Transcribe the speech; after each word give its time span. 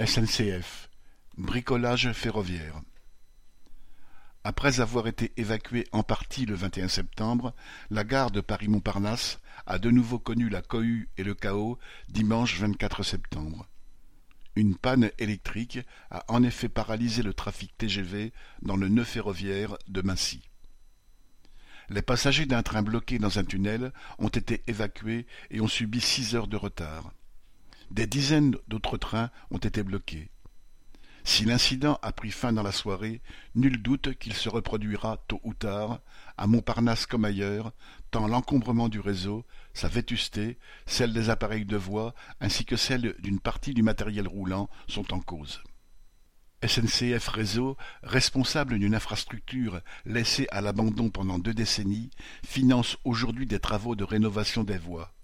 SNCF 0.00 0.90
Bricolage 1.38 2.10
ferroviaire 2.14 2.80
Après 4.42 4.80
avoir 4.80 5.06
été 5.06 5.32
évacuée 5.36 5.86
en 5.92 6.02
partie 6.02 6.46
le 6.46 6.56
21 6.56 6.88
septembre, 6.88 7.54
la 7.90 8.02
gare 8.02 8.32
de 8.32 8.40
Paris-Montparnasse 8.40 9.38
a 9.66 9.78
de 9.78 9.92
nouveau 9.92 10.18
connu 10.18 10.48
la 10.48 10.62
cohue 10.62 11.08
et 11.16 11.22
le 11.22 11.34
chaos 11.34 11.78
dimanche 12.08 12.58
24 12.58 13.04
septembre. 13.04 13.68
Une 14.56 14.74
panne 14.74 15.12
électrique 15.20 15.78
a 16.10 16.24
en 16.26 16.42
effet 16.42 16.68
paralysé 16.68 17.22
le 17.22 17.32
trafic 17.32 17.78
TGV 17.78 18.32
dans 18.62 18.76
le 18.76 18.88
nœud 18.88 19.04
ferroviaire 19.04 19.76
de 19.86 20.02
Massy. 20.02 20.42
Les 21.88 22.02
passagers 22.02 22.46
d'un 22.46 22.64
train 22.64 22.82
bloqué 22.82 23.20
dans 23.20 23.38
un 23.38 23.44
tunnel 23.44 23.92
ont 24.18 24.26
été 24.26 24.64
évacués 24.66 25.28
et 25.52 25.60
ont 25.60 25.68
subi 25.68 26.00
six 26.00 26.34
heures 26.34 26.48
de 26.48 26.56
retard. 26.56 27.12
Des 27.94 28.08
dizaines 28.08 28.56
d'autres 28.66 28.96
trains 28.96 29.30
ont 29.52 29.58
été 29.58 29.84
bloqués. 29.84 30.28
Si 31.22 31.44
l'incident 31.44 32.00
a 32.02 32.10
pris 32.10 32.32
fin 32.32 32.52
dans 32.52 32.64
la 32.64 32.72
soirée, 32.72 33.22
nul 33.54 33.80
doute 33.80 34.18
qu'il 34.18 34.32
se 34.32 34.48
reproduira 34.48 35.18
tôt 35.28 35.40
ou 35.44 35.54
tard, 35.54 36.00
à 36.36 36.48
Montparnasse 36.48 37.06
comme 37.06 37.24
ailleurs, 37.24 37.72
tant 38.10 38.26
l'encombrement 38.26 38.88
du 38.88 38.98
réseau, 38.98 39.46
sa 39.74 39.86
vétusté, 39.86 40.58
celle 40.86 41.12
des 41.12 41.30
appareils 41.30 41.66
de 41.66 41.76
voie, 41.76 42.16
ainsi 42.40 42.64
que 42.64 42.74
celle 42.74 43.14
d'une 43.20 43.38
partie 43.38 43.74
du 43.74 43.84
matériel 43.84 44.26
roulant 44.26 44.68
sont 44.88 45.14
en 45.14 45.20
cause. 45.20 45.62
SNCF 46.66 47.28
Réseau, 47.28 47.76
responsable 48.02 48.76
d'une 48.80 48.96
infrastructure 48.96 49.80
laissée 50.04 50.48
à 50.50 50.60
l'abandon 50.60 51.10
pendant 51.10 51.38
deux 51.38 51.54
décennies, 51.54 52.10
finance 52.44 52.96
aujourd'hui 53.04 53.46
des 53.46 53.60
travaux 53.60 53.94
de 53.94 54.02
rénovation 54.02 54.64
des 54.64 54.78
voies 54.78 55.14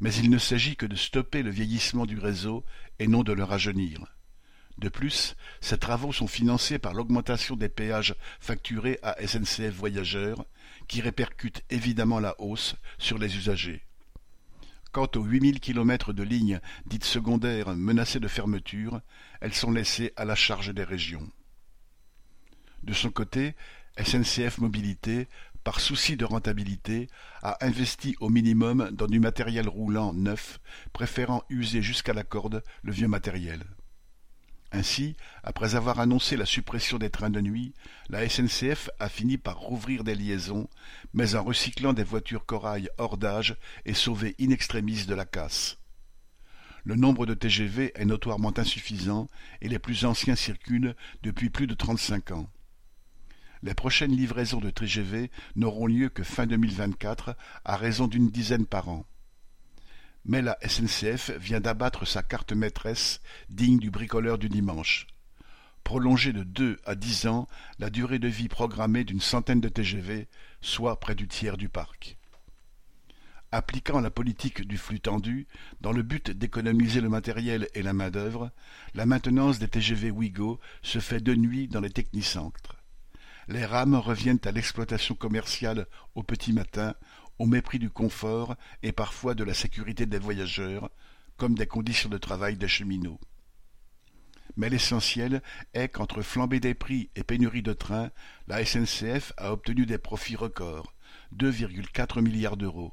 mais 0.00 0.14
il 0.14 0.30
ne 0.30 0.38
s'agit 0.38 0.76
que 0.76 0.86
de 0.86 0.96
stopper 0.96 1.42
le 1.42 1.50
vieillissement 1.50 2.06
du 2.06 2.18
réseau 2.18 2.64
et 2.98 3.06
non 3.06 3.22
de 3.22 3.32
le 3.32 3.44
rajeunir. 3.44 4.06
De 4.78 4.88
plus, 4.88 5.36
ces 5.60 5.78
travaux 5.78 6.12
sont 6.12 6.26
financés 6.26 6.78
par 6.78 6.94
l'augmentation 6.94 7.56
des 7.56 7.68
péages 7.68 8.14
facturés 8.40 8.98
à 9.02 9.16
SNCF 9.24 9.72
Voyageurs, 9.72 10.44
qui 10.88 11.00
répercute 11.00 11.62
évidemment 11.70 12.18
la 12.18 12.34
hausse 12.40 12.74
sur 12.98 13.18
les 13.18 13.36
usagers. 13.36 13.84
Quant 14.92 15.08
aux 15.16 15.24
8000 15.24 15.60
kilomètres 15.60 16.12
de 16.12 16.22
lignes 16.22 16.60
dites 16.86 17.04
secondaires 17.04 17.74
menacées 17.74 18.20
de 18.20 18.28
fermeture, 18.28 19.00
elles 19.40 19.54
sont 19.54 19.72
laissées 19.72 20.12
à 20.16 20.24
la 20.24 20.34
charge 20.34 20.72
des 20.72 20.84
régions. 20.84 21.28
De 22.82 22.92
son 22.92 23.10
côté, 23.10 23.54
SNCF 23.98 24.58
Mobilité 24.58 25.28
par 25.64 25.80
souci 25.80 26.16
de 26.16 26.26
rentabilité, 26.26 27.08
a 27.42 27.56
investi 27.64 28.16
au 28.20 28.28
minimum 28.28 28.90
dans 28.92 29.06
du 29.06 29.18
matériel 29.18 29.68
roulant 29.68 30.12
neuf, 30.12 30.60
préférant 30.92 31.42
user 31.48 31.82
jusqu'à 31.82 32.12
la 32.12 32.22
corde 32.22 32.62
le 32.82 32.92
vieux 32.92 33.08
matériel. 33.08 33.64
Ainsi, 34.72 35.16
après 35.42 35.76
avoir 35.76 36.00
annoncé 36.00 36.36
la 36.36 36.46
suppression 36.46 36.98
des 36.98 37.08
trains 37.08 37.30
de 37.30 37.40
nuit, 37.40 37.74
la 38.10 38.28
SNCF 38.28 38.90
a 38.98 39.08
fini 39.08 39.38
par 39.38 39.58
rouvrir 39.58 40.04
des 40.04 40.16
liaisons, 40.16 40.68
mais 41.12 41.36
en 41.36 41.44
recyclant 41.44 41.92
des 41.92 42.02
voitures 42.02 42.44
corail 42.44 42.90
hors 42.98 43.16
d'âge 43.16 43.56
et 43.84 43.94
sauvées 43.94 44.34
in 44.40 44.50
extremis 44.50 45.06
de 45.06 45.14
la 45.14 45.24
casse. 45.24 45.78
Le 46.82 46.96
nombre 46.96 47.24
de 47.24 47.34
TGV 47.34 47.92
est 47.94 48.04
notoirement 48.04 48.52
insuffisant 48.58 49.28
et 49.62 49.68
les 49.68 49.78
plus 49.78 50.04
anciens 50.04 50.36
circulent 50.36 50.96
depuis 51.22 51.48
plus 51.48 51.66
de 51.66 51.74
trente-cinq 51.74 52.32
ans. 52.32 52.50
Les 53.64 53.72
prochaines 53.72 54.14
livraisons 54.14 54.60
de 54.60 54.68
TGV 54.68 55.30
n'auront 55.56 55.86
lieu 55.86 56.10
que 56.10 56.22
fin 56.22 56.46
2024, 56.46 57.34
à 57.64 57.76
raison 57.76 58.06
d'une 58.06 58.28
dizaine 58.28 58.66
par 58.66 58.90
an. 58.90 59.06
Mais 60.26 60.42
la 60.42 60.58
SNCF 60.60 61.30
vient 61.38 61.60
d'abattre 61.60 62.06
sa 62.06 62.22
carte 62.22 62.52
maîtresse, 62.52 63.22
digne 63.48 63.78
du 63.78 63.90
bricoleur 63.90 64.36
du 64.36 64.50
dimanche. 64.50 65.06
Prolonger 65.82 66.34
de 66.34 66.42
deux 66.42 66.78
à 66.84 66.94
dix 66.94 67.26
ans 67.26 67.48
la 67.78 67.88
durée 67.88 68.18
de 68.18 68.28
vie 68.28 68.48
programmée 68.48 69.02
d'une 69.02 69.22
centaine 69.22 69.62
de 69.62 69.70
TGV, 69.70 70.28
soit 70.60 71.00
près 71.00 71.14
du 71.14 71.26
tiers 71.26 71.56
du 71.56 71.70
parc. 71.70 72.18
Appliquant 73.50 74.02
la 74.02 74.10
politique 74.10 74.68
du 74.68 74.76
flux 74.76 75.00
tendu, 75.00 75.46
dans 75.80 75.92
le 75.92 76.02
but 76.02 76.30
d'économiser 76.30 77.00
le 77.00 77.08
matériel 77.08 77.70
et 77.72 77.80
la 77.82 77.94
main-d'œuvre, 77.94 78.50
la 78.94 79.06
maintenance 79.06 79.58
des 79.58 79.68
TGV 79.68 80.10
Ouigo 80.10 80.60
se 80.82 80.98
fait 80.98 81.20
de 81.20 81.34
nuit 81.34 81.66
dans 81.66 81.80
les 81.80 81.88
technicentres 81.88 82.73
les 83.48 83.64
rames 83.64 83.94
reviennent 83.94 84.40
à 84.44 84.52
l'exploitation 84.52 85.14
commerciale 85.14 85.86
au 86.14 86.22
petit 86.22 86.52
matin, 86.52 86.94
au 87.38 87.46
mépris 87.46 87.78
du 87.78 87.90
confort 87.90 88.56
et 88.82 88.92
parfois 88.92 89.34
de 89.34 89.44
la 89.44 89.54
sécurité 89.54 90.06
des 90.06 90.18
voyageurs, 90.18 90.90
comme 91.36 91.54
des 91.54 91.66
conditions 91.66 92.08
de 92.08 92.18
travail 92.18 92.56
des 92.56 92.68
cheminots. 92.68 93.20
Mais 94.56 94.68
l'essentiel 94.68 95.42
est 95.72 95.88
qu'entre 95.88 96.22
flambée 96.22 96.60
des 96.60 96.74
prix 96.74 97.10
et 97.16 97.24
pénurie 97.24 97.62
de 97.62 97.72
trains, 97.72 98.10
la 98.46 98.64
SNCF 98.64 99.32
a 99.36 99.52
obtenu 99.52 99.84
des 99.84 99.98
profits 99.98 100.36
records, 100.36 100.94
2,4 101.36 102.20
milliards 102.20 102.56
d'euros. 102.56 102.92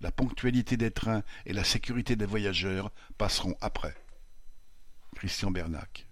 La 0.00 0.10
ponctualité 0.10 0.76
des 0.76 0.90
trains 0.90 1.22
et 1.46 1.52
la 1.52 1.62
sécurité 1.62 2.16
des 2.16 2.26
voyageurs 2.26 2.90
passeront 3.16 3.54
après. 3.60 3.94
Christian 5.14 5.52
Bernac 5.52 6.08